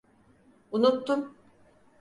Unuttum. 0.77 1.23